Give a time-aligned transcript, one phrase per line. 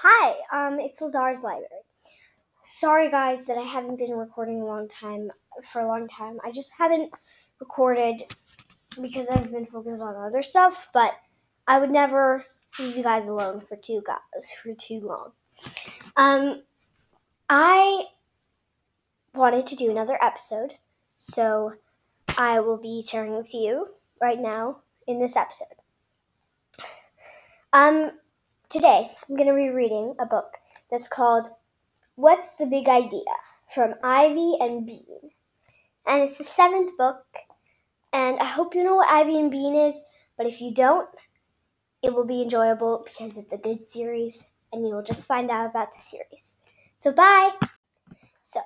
[0.00, 1.70] Hi, um, it's Lazar's Library.
[2.60, 5.30] Sorry, guys, that I haven't been recording a long time
[5.64, 6.36] for a long time.
[6.44, 7.14] I just haven't
[7.60, 8.20] recorded
[9.00, 10.90] because I've been focused on other stuff.
[10.92, 11.14] But
[11.66, 12.44] I would never
[12.78, 15.32] leave you guys alone for too guys for too long.
[16.14, 16.62] Um,
[17.48, 18.04] I
[19.34, 20.74] wanted to do another episode,
[21.14, 21.72] so
[22.36, 25.68] I will be sharing with you right now in this episode.
[27.72, 28.10] Um,
[28.76, 30.58] today I'm going to be reading a book
[30.90, 31.46] that's called
[32.16, 33.22] What's the Big Idea
[33.74, 35.30] from Ivy and Bean.
[36.06, 37.24] And it's the seventh book,
[38.12, 39.98] and I hope you know what Ivy and Bean is,
[40.36, 41.08] but if you don't,
[42.02, 45.70] it will be enjoyable because it's a good series and you will just find out
[45.70, 46.58] about the series.
[46.98, 47.52] So, bye!
[48.42, 48.60] So,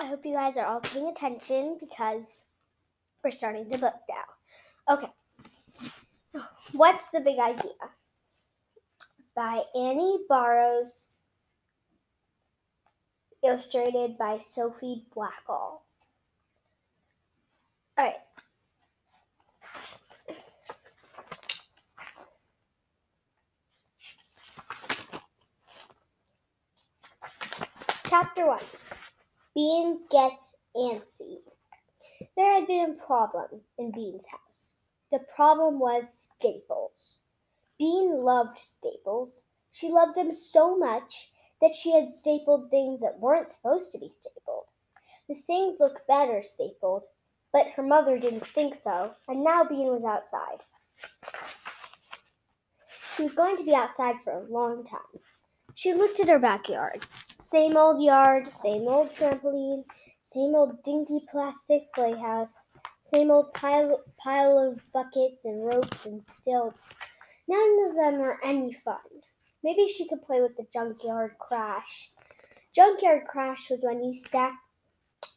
[0.00, 2.46] I hope you guys are all paying attention because
[3.22, 4.94] we're starting the book now.
[4.96, 6.42] Okay.
[6.72, 7.70] What's the big idea?
[9.34, 11.10] By Annie Barrows,
[13.42, 15.82] illustrated by Sophie Blackall.
[17.98, 18.14] Alright.
[28.08, 28.58] Chapter 1
[29.54, 31.38] Bean Gets Antsy.
[32.36, 34.74] There had been a problem in Bean's house.
[35.10, 36.93] The problem was Staples.
[37.78, 39.46] Bean loved staples.
[39.72, 44.10] She loved them so much that she had stapled things that weren't supposed to be
[44.10, 44.66] stapled.
[45.28, 47.04] The things looked better stapled,
[47.52, 50.60] but her mother didn't think so, and now Bean was outside.
[53.16, 55.20] She was going to be outside for a long time.
[55.74, 57.04] She looked at her backyard.
[57.38, 59.84] Same old yard, same old trampoline,
[60.22, 62.68] same old dinky plastic playhouse,
[63.02, 66.94] same old pile, pile of buckets and ropes and stilts.
[67.46, 69.22] None of them were any fun.
[69.62, 72.12] Maybe she could play with the junkyard crash.
[72.74, 74.56] Junkyard crash was when you stacked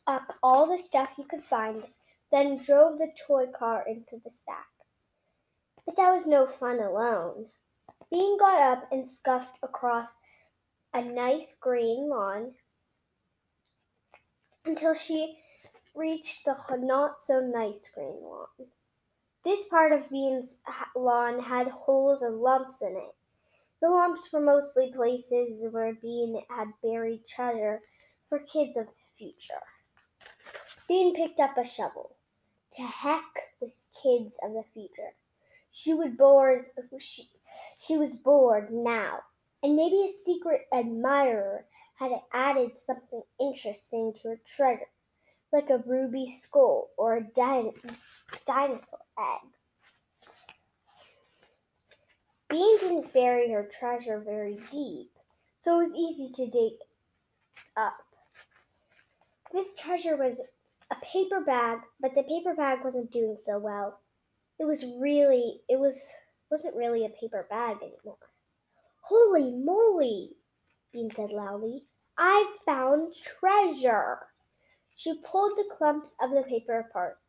[0.06, 1.84] up all the stuff you could find,
[2.32, 4.68] then drove the toy car into the stack.
[5.86, 7.48] But that was no fun alone.
[8.10, 10.16] Bean got up and scuffed across
[10.94, 12.54] a nice green lawn
[14.66, 15.38] until she
[15.96, 18.48] reached the not so nice green lawn.
[19.48, 20.62] This part of Bean's
[20.94, 23.16] lawn had holes and lumps in it.
[23.80, 27.82] The lumps were mostly places where Bean had buried treasure
[28.28, 29.64] for kids of the future.
[30.90, 32.18] Bean picked up a shovel.
[32.74, 33.24] To heck
[33.62, 35.16] with kids of the future.
[35.72, 36.60] She would bore
[37.00, 37.24] she,
[37.80, 39.20] she was bored now,
[39.64, 41.66] and maybe a secret admirer
[41.98, 44.90] had added something interesting to her treasure
[45.54, 47.72] like a ruby skull or a din-
[48.46, 49.50] dinosaur egg.
[52.50, 55.12] Bean didn't bury her treasure very deep,
[55.60, 56.74] so it was easy to dig
[57.76, 57.98] up.
[59.52, 60.42] This treasure was
[60.92, 64.00] a paper bag, but the paper bag wasn't doing so well.
[64.60, 66.10] It was really, it was,
[66.50, 68.18] wasn't really a paper bag anymore.
[69.02, 70.32] Holy moly,
[70.94, 71.84] Bean said loudly.
[72.18, 74.20] I found treasure.
[74.96, 77.20] She pulled the clumps of the paper apart.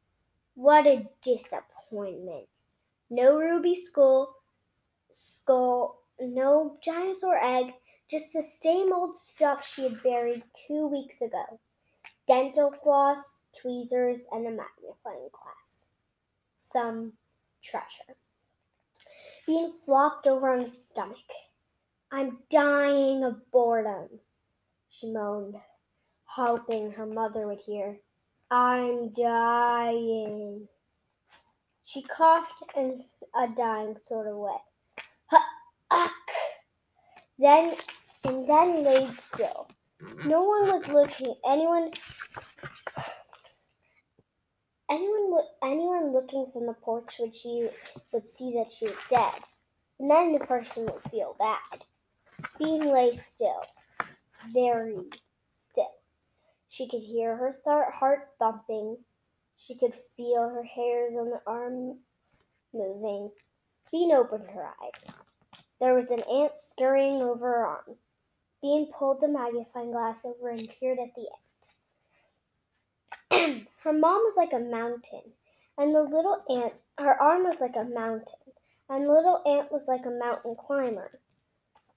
[0.55, 1.78] What a disappointment.
[1.91, 4.35] No ruby skull,
[5.11, 7.75] skull, no dinosaur egg,
[8.11, 11.61] just the same old stuff she had buried two weeks ago.
[12.27, 15.87] Dental floss, tweezers, and a magnifying glass.
[16.55, 17.15] Some
[17.63, 18.17] treasure.
[19.47, 21.17] Bean flopped over on his stomach.
[22.11, 24.21] I'm dying of boredom,
[24.89, 25.57] she moaned
[26.29, 27.99] hoping her mother would hear.
[28.51, 30.69] I'm dying.
[31.99, 33.03] She coughed in
[33.35, 34.57] a dying sort of way.
[35.91, 36.11] Ugh.
[37.41, 37.75] Then
[38.23, 39.67] and then laid still.
[40.25, 41.35] No one was looking.
[41.45, 41.91] Anyone.
[44.89, 47.69] Anyone, anyone looking from the porch would she
[48.13, 49.43] would see that she was dead,
[49.99, 51.83] and then the person would feel bad.
[52.61, 53.63] Bean lay still,
[54.53, 54.99] very
[55.53, 55.95] still.
[56.69, 58.99] she could hear her th- heart thumping.
[59.69, 61.99] She could feel her hairs on the arm
[62.73, 63.31] moving.
[63.93, 65.07] Bean opened her eyes.
[65.79, 67.99] There was an ant scurrying over her arm.
[68.63, 71.29] Bean pulled the magnifying glass over and peered at the
[73.31, 73.67] ant.
[73.83, 75.35] her mom was like a mountain,
[75.77, 78.55] and the little ant, her arm was like a mountain,
[78.89, 81.21] and the little ant was like a mountain climber,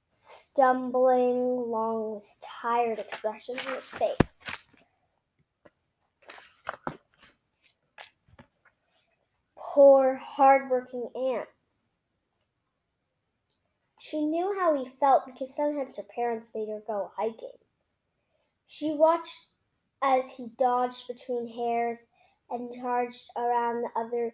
[0.09, 4.50] stumbling along with tired expressions on his face.
[9.73, 11.47] Poor, hard-working ant.
[14.01, 17.57] She knew how he felt because sometimes her parents made her go hiking.
[18.67, 19.47] She watched
[20.01, 22.07] as he dodged between hairs
[22.49, 24.33] and charged around the other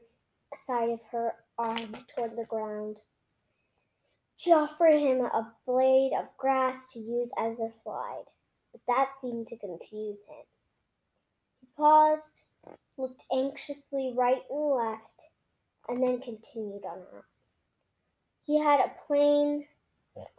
[0.58, 2.98] side of her arm toward the ground.
[4.38, 8.26] She offered him a blade of grass to use as a slide,
[8.72, 10.46] but that seemed to confuse him.
[11.60, 12.48] He paused,
[12.98, 15.27] looked anxiously right and left,
[15.88, 17.26] and then continued on her.
[18.46, 19.66] He had a plain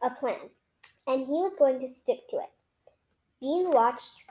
[0.03, 0.51] a plan,
[1.07, 2.51] and he was going to stick to it.
[3.41, 4.25] Bean watched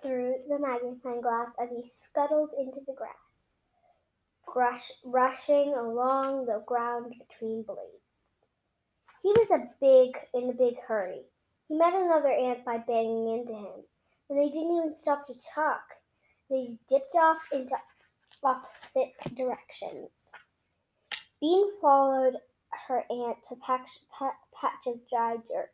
[0.00, 3.58] through the magnifying glass as he scuttled into the grass,
[4.54, 8.04] rush, rushing along the ground between blades.
[9.22, 11.22] He was a big in a big hurry.
[11.68, 13.84] He met another ant by banging into him,
[14.28, 15.82] and they didn't even stop to talk.
[16.50, 17.74] They dipped off into
[18.44, 20.32] opposite directions.
[21.40, 22.34] Bean followed
[22.88, 23.88] her ant to patch,
[24.18, 25.72] patch of dry dirt.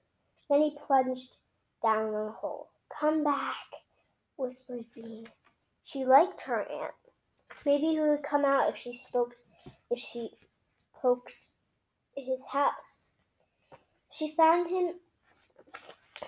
[0.49, 1.37] Then he plunged
[1.82, 2.69] down the hole.
[2.88, 3.56] Come back,
[4.37, 5.26] whispered Bean.
[5.84, 6.94] She liked her ant.
[7.64, 9.34] Maybe he would come out if she spoke
[9.90, 10.31] if she
[10.94, 11.52] poked
[12.16, 13.12] his house.
[14.12, 14.94] She found him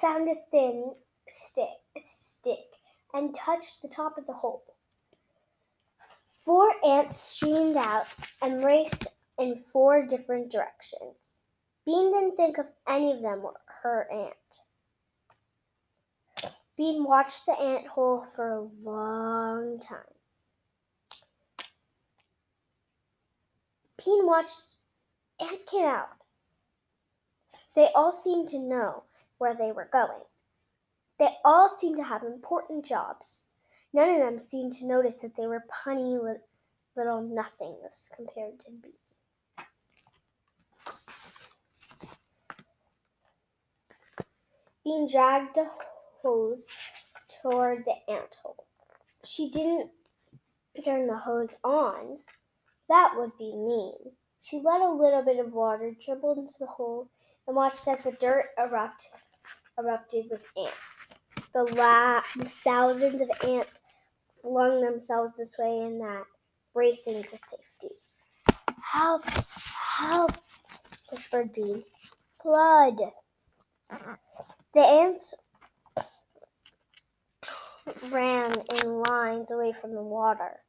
[0.01, 0.95] found a thin
[1.29, 1.69] stick
[2.01, 2.59] stick
[3.15, 4.72] and touched the top of the hole.
[6.45, 9.07] Four ants streamed out and raced
[9.39, 11.37] in four different directions.
[11.87, 14.35] Bean didn't think of any of them were her ant.
[16.77, 20.01] Bean watched the ant hole for a long time.
[24.05, 24.75] Bean watched
[25.41, 26.09] ants came out.
[27.77, 29.05] They all seemed to know
[29.39, 30.25] where they were going.
[31.21, 33.45] They all seemed to have important jobs.
[33.95, 36.19] None of them seemed to notice that they were punny
[36.97, 38.93] little nothings compared to Bean.
[44.85, 45.69] Bean dragged the
[46.23, 46.69] hose
[47.41, 48.65] toward the ant hole.
[49.25, 49.91] She didn't
[50.85, 52.19] turn the hose on.
[52.89, 54.13] That would be mean.
[54.43, 57.09] She let a little bit of water dribble into the hole
[57.47, 59.09] and watched as the dirt erupt,
[59.79, 61.19] erupted with ants.
[61.53, 63.82] The, la- the thousands of ants
[64.43, 66.25] flung themselves this way and that,
[66.75, 67.95] racing to safety.
[68.93, 69.23] Help!
[69.99, 70.33] Help!
[71.11, 71.83] whispered Bean.
[72.43, 72.99] Flood!
[74.75, 75.35] The ants
[78.11, 80.61] ran in lines away from the water.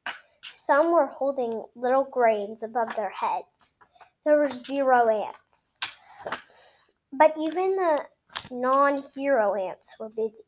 [0.54, 3.78] Some were holding little grains above their heads.
[4.24, 5.74] There were zero ants.
[7.12, 8.04] But even the
[8.50, 10.43] non hero ants were busy.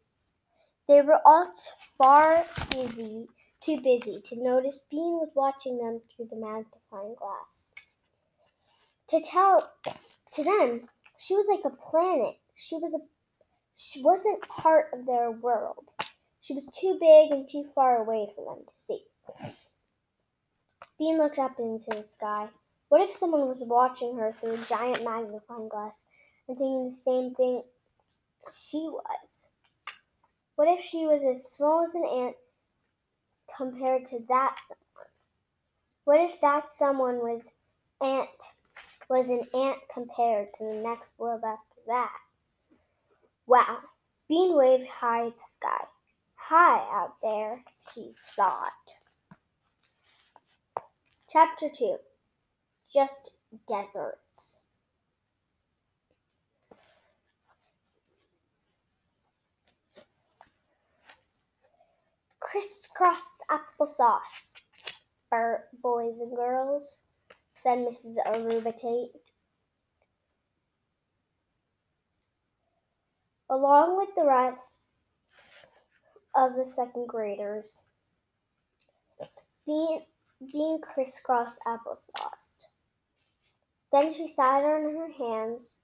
[0.89, 1.53] They were all
[1.99, 3.27] far busy,
[3.61, 7.71] too busy to notice Bean was watching them through the magnifying glass.
[9.09, 9.73] To tell
[10.33, 10.89] to them,
[11.19, 12.37] she was like a planet.
[12.55, 12.99] She was a
[13.75, 15.85] she wasn't part of their world.
[16.41, 19.05] She was too big and too far away for them to see.
[20.99, 22.49] Bean looked up into the sky.
[22.89, 26.05] What if someone was watching her through a giant magnifying glass
[26.49, 27.65] and thinking the same thing
[28.53, 29.51] she was?
[30.57, 32.37] What if she was as small as an ant
[33.55, 35.11] compared to that someone?
[36.05, 37.53] What if that someone was
[38.03, 38.31] ant
[39.09, 42.17] was an ant compared to the next world after that?
[43.47, 43.81] Wow!
[44.29, 45.85] Bean waved high at the sky.
[46.37, 48.73] Hi out there, she thought.
[51.29, 51.99] Chapter 2
[52.93, 53.37] Just
[53.69, 54.26] Deserts.
[62.47, 64.55] Crisscross applesauce,
[65.29, 67.03] for boys and girls,
[67.57, 68.19] said Mrs.
[68.25, 69.21] Aruba Tate.
[73.51, 74.83] Along with the rest
[76.37, 77.83] of the second graders,
[79.67, 80.03] Bean,
[80.53, 82.67] Bean crisscross applesauce.
[83.93, 85.81] Then she sat on her hands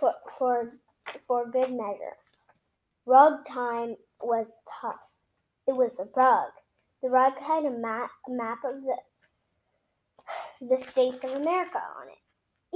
[0.00, 0.72] for, for,
[1.20, 2.16] for good measure.
[3.08, 5.14] Rug time was tough.
[5.66, 6.50] It was a rug.
[7.02, 8.96] The rug had a map, a map of the,
[10.60, 12.18] the states of America on it.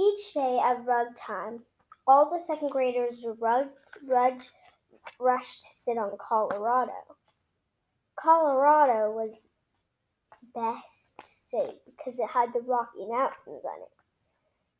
[0.01, 1.59] Each day at rug time,
[2.07, 3.35] all the second graders were
[5.19, 6.93] rushed to sit on Colorado.
[8.15, 9.47] Colorado was
[10.31, 13.91] the best state because it had the Rocky Mountains on it.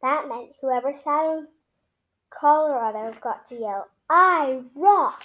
[0.02, 1.48] That meant whoever sat on
[2.32, 5.24] Colorado got to yell, I rock!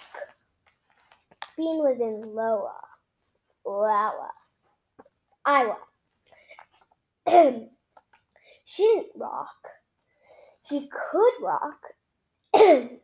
[1.57, 2.81] Bean was in Loa,
[3.65, 4.31] Loa,
[5.45, 5.79] Iowa.
[8.71, 9.67] She didn't rock.
[10.69, 11.81] She could rock.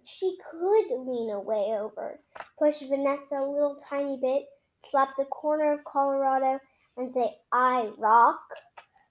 [0.04, 2.20] she could lean away over,
[2.58, 4.42] push Vanessa a little tiny bit,
[4.78, 6.60] slap the corner of Colorado,
[6.98, 8.42] and say, I rock.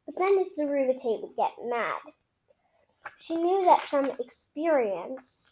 [0.05, 0.67] But then Mr.
[0.69, 2.01] Rubitate would get mad.
[3.17, 5.49] She knew that from experience.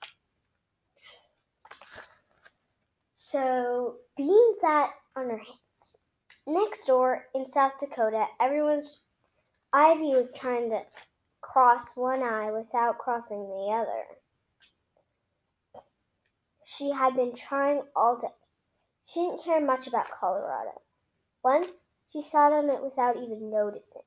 [3.31, 5.97] So Bean sat on her hands.
[6.45, 9.03] Next door in South Dakota, everyone's
[9.71, 10.81] Ivy was trying to
[11.39, 14.03] cross one eye without crossing the other.
[16.65, 18.27] She had been trying all day.
[19.05, 20.81] She didn't care much about Colorado.
[21.41, 24.01] Once she sat on it without even noticing.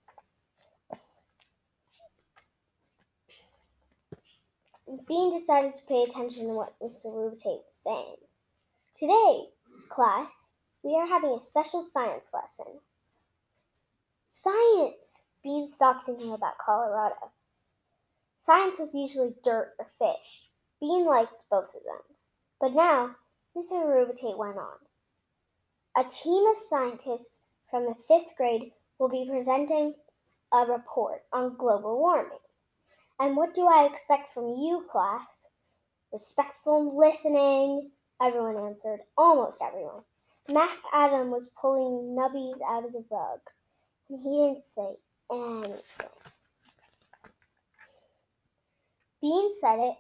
[5.09, 7.07] Bean decided to pay attention to what Mr.
[7.07, 8.17] Rubitate was saying.
[8.97, 9.49] Today,
[9.89, 12.81] class, we are having a special science lesson.
[14.29, 15.25] Science!
[15.43, 17.33] Bean stopped thinking about Colorado.
[18.39, 20.49] Science was usually dirt or fish.
[20.81, 22.17] Bean liked both of them.
[22.61, 23.17] But now,
[23.57, 23.85] Mr.
[23.85, 24.79] Rubitate went on.
[25.97, 28.71] A team of scientists from the fifth grade
[29.01, 29.97] will be presenting
[30.53, 32.39] a report on global warming.
[33.19, 35.49] And what do I expect from you, class?
[36.13, 37.91] Respectful listening,
[38.23, 39.01] everyone answered.
[39.17, 40.03] Almost everyone.
[40.49, 43.41] Mac Adam was pulling nubbies out of the rug,
[44.11, 44.97] and he didn't say
[45.33, 46.09] anything.
[49.23, 49.97] Bean said it.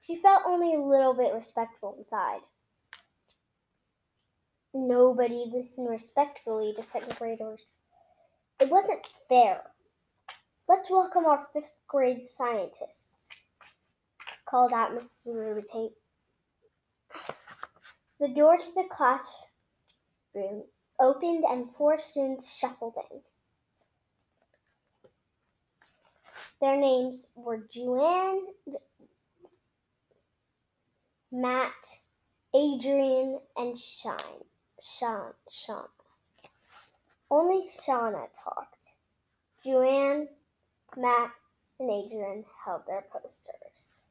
[0.00, 2.40] She felt only a little bit respectful inside.
[4.72, 7.60] Nobody listened respectfully to second graders.
[8.60, 9.62] It wasn't fair.
[10.68, 13.48] Let's welcome our fifth grade scientists,
[14.48, 15.26] called out Mrs.
[15.28, 15.92] Rubitate.
[18.18, 20.64] The door to the classroom
[20.98, 23.20] opened and four students shuffled in.
[26.60, 28.46] Their names were Joanne,
[31.30, 31.72] Matt,
[32.54, 34.44] Adrian, and Shine.
[34.80, 35.88] Sean, Shauna.
[37.30, 38.92] Only Shauna talked.
[39.64, 40.28] Joanne,
[40.96, 41.32] Matt,
[41.80, 44.05] and Adrian held their posters.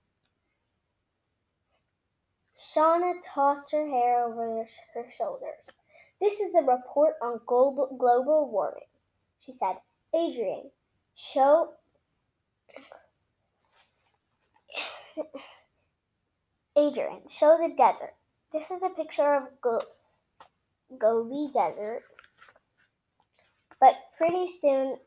[2.75, 5.69] Shauna tossed her hair over her shoulders.
[6.19, 8.87] This is a report on global, global warming,
[9.39, 9.77] she said.
[10.13, 10.71] Adrian,
[11.15, 11.73] show
[16.77, 18.13] Adrian, show the desert.
[18.51, 19.81] This is a picture of Go-
[20.97, 22.03] Gobi Desert.
[23.79, 24.97] But pretty soon,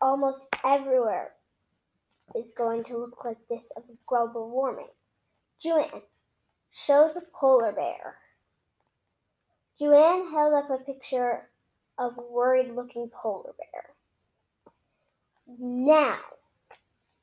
[0.00, 1.32] almost everywhere
[2.34, 4.88] is going to look like this of global warming.
[5.60, 6.02] Joanne,
[6.70, 8.16] show the polar bear.
[9.78, 11.48] Joanne held up a picture
[11.98, 13.90] of a worried looking polar bear.
[15.58, 16.18] Now,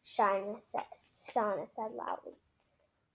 [0.05, 2.33] Shauna said, Shauna said loudly.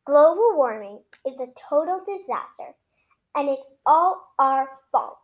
[0.04, 2.74] Global warming is a total disaster,
[3.34, 5.18] and it's all our fault.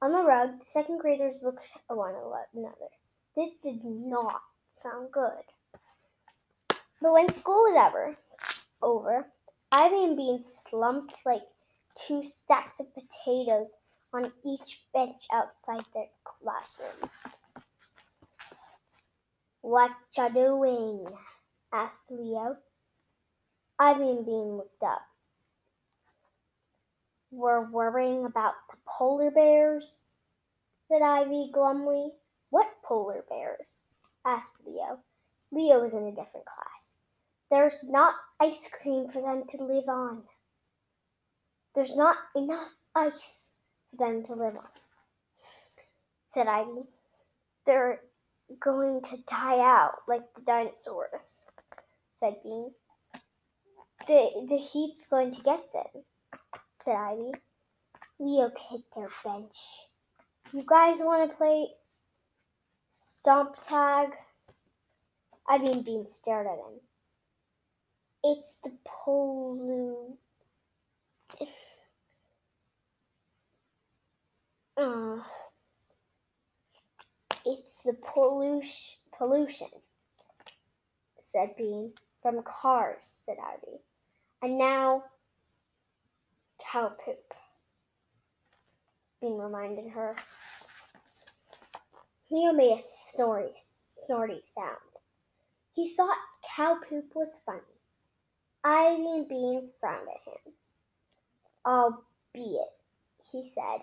[0.00, 2.14] On the rug, the second graders looked at one
[2.54, 2.90] another.
[3.34, 5.44] This did not sound good.
[7.00, 8.16] But when school was ever
[8.82, 9.26] over,
[9.70, 11.42] Ivy and Bean slumped like
[12.06, 13.68] two stacks of potatoes
[14.12, 17.10] on each bench outside their classroom.
[19.60, 21.06] What you doing?
[21.72, 22.56] asked Leo.
[23.78, 25.02] Ivy and Bean looked up.
[27.30, 30.14] We're worrying about the polar bears,
[30.88, 32.08] said Ivy glumly.
[32.50, 33.82] What polar bears?
[34.24, 35.00] asked Leo.
[35.52, 36.77] Leo was in a different class.
[37.50, 40.22] There's not ice cream for them to live on.
[41.74, 43.54] There's not enough ice
[43.90, 44.68] for them to live on,
[46.32, 46.82] said Ivy.
[47.64, 48.00] They're
[48.60, 51.46] going to die out like the dinosaurs,
[52.14, 52.72] said Bean.
[54.06, 56.04] The, the heat's going to get them,
[56.82, 57.32] said Ivy.
[58.18, 59.56] Leo kicked their bench.
[60.52, 61.68] You guys want to play
[62.96, 64.10] stomp tag?
[65.48, 66.80] Ivy and Bean stared at him.
[68.30, 70.18] It's the pollu.
[74.76, 75.22] Uh,
[77.46, 79.68] it's the pollution, pollution,
[81.18, 81.94] said Bean.
[82.20, 83.78] From cars, said Ivy.
[84.42, 85.04] And now,
[86.70, 87.32] cow poop.
[89.22, 90.16] Bean reminded her.
[92.30, 94.76] Leo made a snorty, snorty sound.
[95.72, 96.18] He thought
[96.54, 97.77] cow poop was funny.
[98.68, 100.52] Ivy and Bean frowned at him.
[101.64, 102.68] Albeit,
[103.32, 103.80] he said.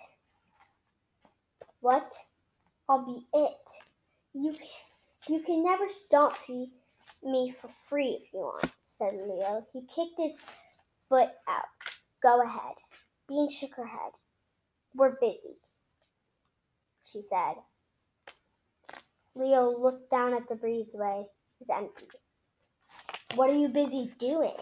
[1.82, 2.14] What?
[2.88, 3.58] I'll be it.
[4.36, 4.54] You,
[5.28, 6.70] you can never stop me
[7.60, 9.66] for free if you want, said Leo.
[9.74, 10.38] He kicked his
[11.10, 11.66] foot out.
[12.22, 12.76] Go ahead.
[13.28, 14.12] Bean shook her head.
[14.94, 15.58] We're busy,
[17.04, 17.56] she said.
[19.34, 21.24] Leo looked down at the breezeway.
[21.24, 22.06] It was empty.
[23.36, 24.56] What are you busy doing?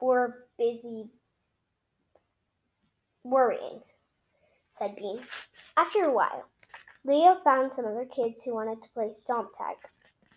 [0.00, 1.10] We're busy
[3.24, 3.80] worrying,
[4.70, 5.20] said Bean.
[5.76, 6.46] After a while,
[7.04, 9.76] Leo found some other kids who wanted to play stomp tag.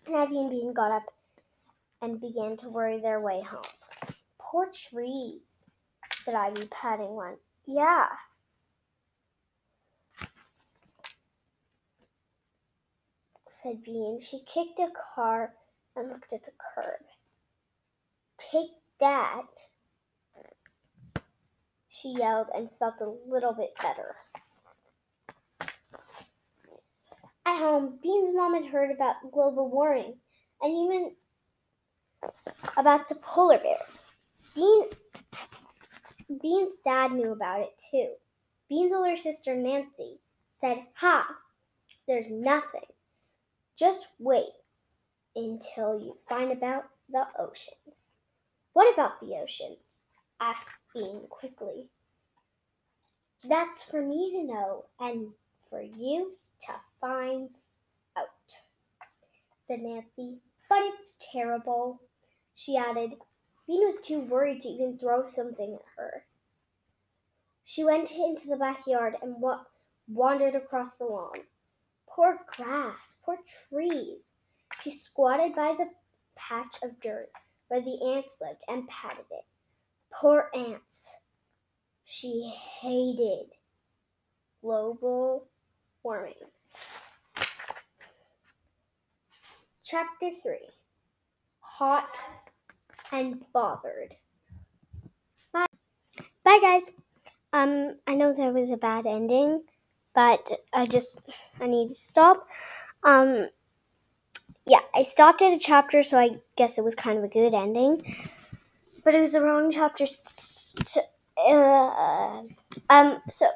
[0.06, 1.04] And Ivy and Bean got up
[2.02, 3.62] and began to worry their way home.
[4.40, 5.64] Poor trees,
[6.26, 7.38] said Ivy, patting one.
[7.66, 8.08] Yeah.
[13.48, 14.20] said Bean.
[14.20, 15.54] She kicked a car
[15.96, 17.02] and looked at the curb.
[18.38, 19.44] Take that,
[21.90, 24.16] she yelled and felt a little bit better.
[27.46, 30.16] At home, Bean's mom had heard about global warming
[30.62, 31.12] and even
[32.78, 34.16] about the polar bears.
[34.56, 34.86] Bean,
[36.42, 38.14] Bean's dad knew about it too.
[38.70, 40.20] Bean's older sister, Nancy,
[40.52, 41.28] said, Ha,
[42.08, 42.82] there's nothing.
[43.78, 44.54] Just wait
[45.36, 48.04] until you find about the oceans.
[48.74, 49.78] What about the oceans?
[50.40, 51.90] asked Bean quickly.
[53.44, 57.50] That's for me to know and for you to find
[58.18, 58.28] out,
[59.60, 60.40] said Nancy.
[60.70, 62.02] But it's terrible,
[62.56, 63.14] she added.
[63.68, 66.26] Bean was too worried to even throw something at her.
[67.64, 69.66] She went into the backyard and wa-
[70.08, 71.44] wandered across the lawn.
[72.08, 73.38] Poor grass, poor
[73.70, 74.33] trees.
[75.14, 75.92] Squatted by the
[76.36, 77.30] patch of dirt
[77.68, 79.46] where the ants lived and patted it.
[80.12, 81.20] Poor ants.
[82.04, 82.52] She
[82.82, 83.46] hated
[84.60, 85.46] global
[86.02, 86.34] warming.
[89.84, 90.58] Chapter 3
[91.60, 92.10] Hot
[93.12, 94.16] and Bothered.
[95.54, 95.68] Bye.
[96.44, 96.90] Bye, guys.
[97.54, 99.62] Um, I know there was a bad ending,
[100.16, 101.20] but I just
[101.62, 102.48] I need to stop.
[103.04, 103.50] Um,
[104.66, 107.54] yeah, I stopped at a chapter, so I guess it was kind of a good
[107.54, 108.02] ending,
[109.04, 110.06] but it was the wrong chapter.
[110.06, 111.06] St-
[111.38, 112.44] uh,
[112.90, 113.48] um, so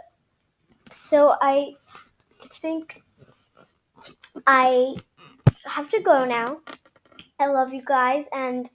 [0.92, 1.74] so I
[2.42, 3.02] think
[4.46, 4.96] I
[5.66, 6.62] have to go now.
[7.40, 8.70] I love you guys, and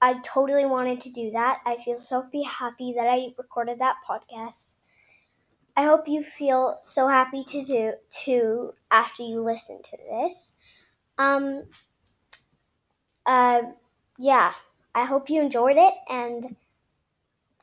[0.00, 1.60] I totally wanted to do that.
[1.66, 4.76] I feel so happy that I recorded that podcast.
[5.76, 10.55] I hope you feel so happy to do too after you listen to this.
[11.18, 11.64] Um,
[13.26, 13.62] uh,
[14.18, 14.54] yeah,
[14.94, 16.56] I hope you enjoyed it, and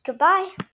[0.03, 0.53] goodbye.